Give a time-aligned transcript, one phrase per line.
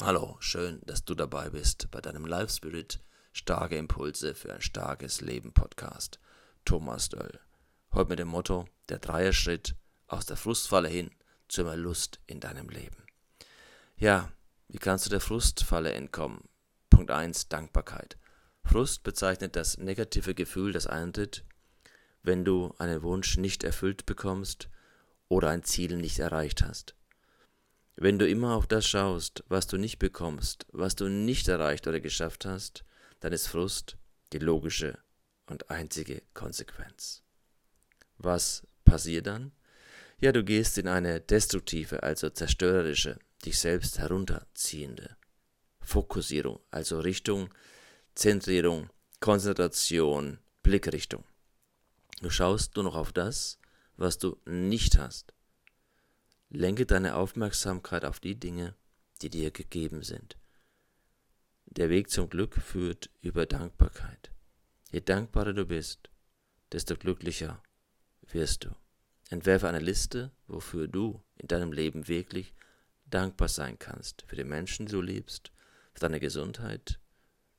[0.00, 3.00] Hallo, schön, dass du dabei bist bei deinem Live Spirit
[3.32, 6.20] Starke Impulse für ein starkes Leben Podcast.
[6.64, 7.40] Thomas Döll.
[7.92, 9.74] Heute mit dem Motto Der Dreierschritt
[10.06, 11.10] aus der Frustfalle hin
[11.48, 13.02] zu mehr Lust in deinem Leben.
[13.96, 14.30] Ja,
[14.68, 16.44] wie kannst du der Frustfalle entkommen?
[16.90, 18.18] Punkt 1 Dankbarkeit.
[18.62, 21.44] Frust bezeichnet das negative Gefühl, das eintritt,
[22.22, 24.68] wenn du einen Wunsch nicht erfüllt bekommst
[25.26, 26.94] oder ein Ziel nicht erreicht hast.
[28.00, 31.98] Wenn du immer auf das schaust, was du nicht bekommst, was du nicht erreicht oder
[31.98, 32.84] geschafft hast,
[33.18, 33.96] dann ist Frust
[34.32, 34.96] die logische
[35.46, 37.24] und einzige Konsequenz.
[38.16, 39.50] Was passiert dann?
[40.20, 45.16] Ja, du gehst in eine destruktive, also zerstörerische, dich selbst herunterziehende
[45.80, 47.52] Fokussierung, also Richtung,
[48.14, 51.24] Zentrierung, Konzentration, Blickrichtung.
[52.20, 53.58] Du schaust nur noch auf das,
[53.96, 55.34] was du nicht hast
[56.50, 58.74] Lenke deine Aufmerksamkeit auf die Dinge,
[59.20, 60.38] die dir gegeben sind.
[61.66, 64.32] Der Weg zum Glück führt über Dankbarkeit.
[64.90, 66.08] Je dankbarer du bist,
[66.72, 67.62] desto glücklicher
[68.22, 68.70] wirst du.
[69.28, 72.54] Entwerfe eine Liste, wofür du in deinem Leben wirklich
[73.04, 74.24] dankbar sein kannst.
[74.26, 75.52] Für die Menschen, die du liebst,
[75.92, 76.98] für deine Gesundheit,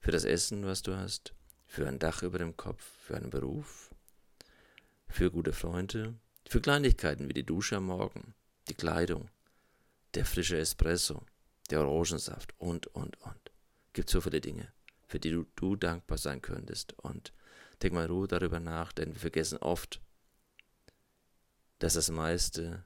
[0.00, 1.32] für das Essen, was du hast,
[1.64, 3.94] für ein Dach über dem Kopf, für einen Beruf,
[5.06, 8.34] für gute Freunde, für Kleinigkeiten wie die Dusche am Morgen,
[8.68, 9.28] die Kleidung,
[10.14, 11.22] der frische Espresso,
[11.70, 13.50] der Orangensaft und, und, und.
[13.92, 14.72] Gibt so viele Dinge,
[15.06, 16.92] für die du, du dankbar sein könntest.
[16.98, 17.32] Und
[17.82, 20.00] denk mal Ruhe darüber nach, denn wir vergessen oft,
[21.78, 22.84] dass das meiste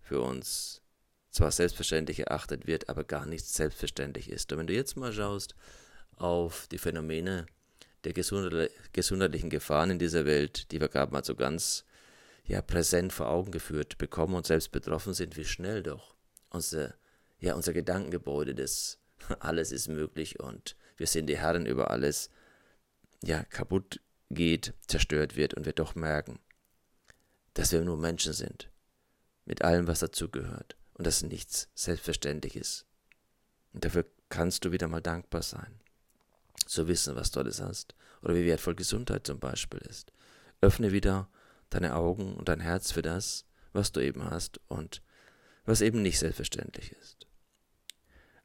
[0.00, 0.82] für uns
[1.30, 4.52] zwar selbstverständlich erachtet wird, aber gar nicht selbstverständlich ist.
[4.52, 5.54] Und wenn du jetzt mal schaust
[6.16, 7.46] auf die Phänomene
[8.04, 11.84] der gesundheitlichen Gefahren in dieser Welt, die wir gerade mal so ganz
[12.46, 16.14] ja präsent vor Augen geführt bekommen und selbst betroffen sind, wie schnell doch
[16.50, 16.94] unser,
[17.38, 18.98] ja, unser Gedankengebäude des
[19.40, 22.30] alles ist möglich und wir sind die Herren über alles,
[23.22, 26.38] ja, kaputt geht, zerstört wird und wir doch merken,
[27.54, 28.70] dass wir nur Menschen sind,
[29.44, 32.86] mit allem, was dazugehört und dass nichts selbstverständlich ist.
[33.72, 35.80] Und dafür kannst du wieder mal dankbar sein,
[36.66, 40.12] zu wissen, was du alles hast oder wie wertvoll Gesundheit zum Beispiel ist.
[40.60, 41.28] Öffne wieder
[41.70, 45.02] deine Augen und dein Herz für das, was du eben hast und
[45.64, 47.26] was eben nicht selbstverständlich ist.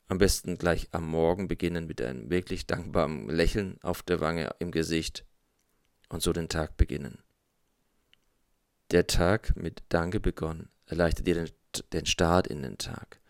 [0.08, 4.72] Am besten gleich am Morgen beginnen mit einem wirklich dankbaren Lächeln auf der Wange im
[4.72, 5.26] Gesicht
[6.10, 7.24] und so den Tag beginnen.
[8.92, 11.50] Der Tag mit Danke begonnen erleichtert dir den,
[11.94, 13.22] den Start in den Tag.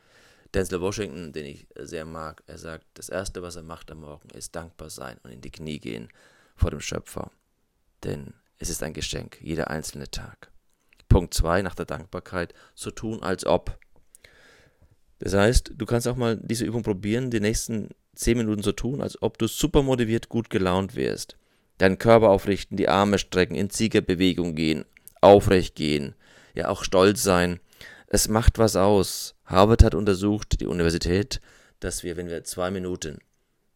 [0.54, 4.30] Denzel Washington, den ich sehr mag, er sagt, das Erste, was er macht am Morgen,
[4.32, 6.10] ist dankbar sein und in die Knie gehen
[6.56, 7.32] vor dem Schöpfer.
[8.04, 10.52] Denn es ist ein Geschenk, jeder einzelne Tag.
[11.10, 13.80] Punkt 2 nach der Dankbarkeit, so tun als ob.
[15.18, 19.02] Das heißt, du kannst auch mal diese Übung probieren, die nächsten 10 Minuten so tun,
[19.02, 21.38] als ob du super motiviert, gut gelaunt wärst.
[21.80, 24.86] Deinen Körper aufrichten, die Arme strecken, in Siegerbewegung gehen,
[25.22, 26.14] aufrecht gehen,
[26.54, 27.60] ja auch stolz sein.
[28.06, 29.34] Es macht was aus.
[29.46, 31.42] Harvard hat untersucht, die Universität,
[31.80, 33.18] dass wir, wenn wir zwei Minuten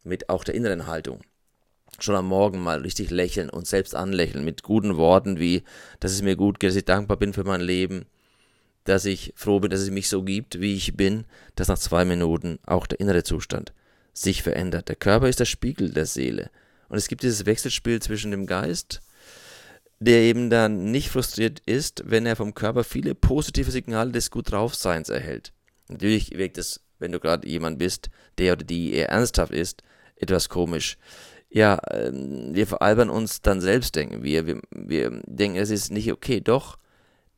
[0.03, 1.21] mit auch der inneren Haltung
[2.03, 5.63] schon am Morgen mal richtig lächeln und selbst anlächeln mit guten Worten wie,
[5.99, 8.05] dass es mir gut geht, dass ich dankbar bin für mein Leben,
[8.83, 11.25] dass ich froh bin, dass es mich so gibt, wie ich bin,
[11.55, 13.73] dass nach zwei Minuten auch der innere Zustand
[14.13, 14.89] sich verändert.
[14.89, 16.49] Der Körper ist der Spiegel der Seele.
[16.87, 19.01] Und es gibt dieses Wechselspiel zwischen dem Geist,
[19.99, 24.51] der eben dann nicht frustriert ist, wenn er vom Körper viele positive Signale des Gut
[24.51, 25.51] draufseins erhält.
[25.89, 29.83] Natürlich wirkt es, wenn du gerade jemand bist, der oder die eher ernsthaft ist,
[30.15, 30.97] etwas komisch
[31.55, 34.45] ja, ähm, wir veralbern uns dann selbst, denken wir.
[34.45, 34.61] wir.
[34.71, 36.41] Wir denken, es ist nicht okay.
[36.41, 36.77] Doch,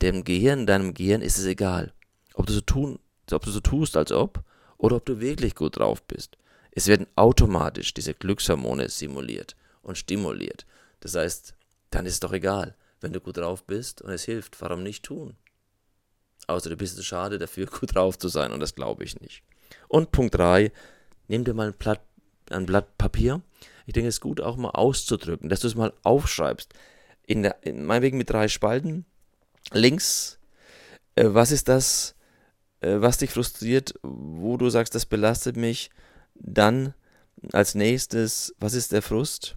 [0.01, 1.93] dem Gehirn, deinem Gehirn ist es egal.
[2.33, 2.97] Ob du so tun,
[3.31, 4.43] ob du so tust, als ob,
[4.79, 6.35] oder ob du wirklich gut drauf bist.
[6.71, 10.65] Es werden automatisch diese Glückshormone simuliert und stimuliert.
[10.99, 11.53] Das heißt,
[11.91, 14.59] dann ist es doch egal, wenn du gut drauf bist und es hilft.
[14.61, 15.35] Warum nicht tun?
[16.47, 19.43] Außer du bist zu schade dafür, gut drauf zu sein und das glaube ich nicht.
[19.87, 20.71] Und Punkt 3,
[21.27, 22.01] nimm dir mal ein Blatt,
[22.49, 23.43] ein Blatt Papier
[23.87, 26.73] ich denke, es ist gut auch mal auszudrücken, dass du es mal aufschreibst.
[27.25, 29.05] In, der, in meinetwegen mit drei Spalten.
[29.71, 30.39] Links,
[31.15, 32.15] äh, was ist das,
[32.81, 35.89] äh, was dich frustriert, wo du sagst, das belastet mich.
[36.35, 36.93] Dann
[37.53, 39.55] als nächstes, was ist der Frust,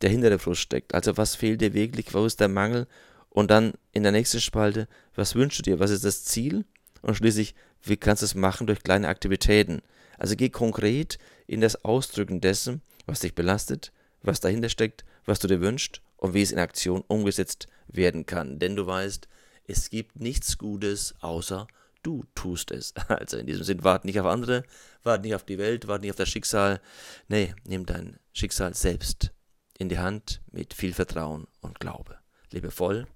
[0.00, 0.94] der hinter der Frust steckt?
[0.94, 2.86] Also was fehlt dir wirklich, wo ist der Mangel?
[3.28, 6.64] Und dann in der nächsten Spalte, was wünschst du dir, was ist das Ziel?
[7.02, 9.82] Und schließlich, wie kannst du es machen durch kleine Aktivitäten?
[10.16, 13.92] Also geh konkret in das Ausdrücken dessen, was dich belastet,
[14.22, 18.58] was dahinter steckt, was du dir wünschst und wie es in Aktion umgesetzt werden kann.
[18.58, 19.28] Denn du weißt,
[19.66, 21.66] es gibt nichts Gutes, außer
[22.02, 22.94] du tust es.
[23.08, 24.64] Also in diesem Sinn, warte nicht auf andere,
[25.02, 26.80] warte nicht auf die Welt, warte nicht auf das Schicksal.
[27.28, 29.32] Nee, nimm dein Schicksal selbst
[29.78, 32.18] in die Hand mit viel Vertrauen und Glaube.
[32.50, 33.06] Lebe voll,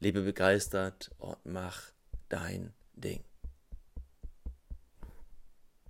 [0.00, 1.80] lebe begeistert und mach
[2.28, 3.24] dein Ding.